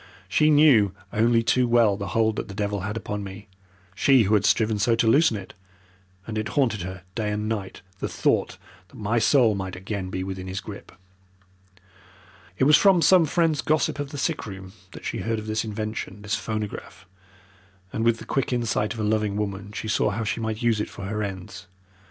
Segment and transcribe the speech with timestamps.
[0.27, 3.47] She knew only too well the hold that the devil had upon me
[3.93, 5.53] she who had striven so to loosen it
[6.25, 10.23] and it haunted her night and day the thought that my soul might again be
[10.23, 10.91] within his grip.
[12.57, 15.63] "It was from some friend's gossip of the sick room that she heard of this
[15.63, 17.05] invention this phonograph
[17.93, 20.81] and with the quick insight of a loving woman she saw how she might use
[20.81, 21.67] it for her ends.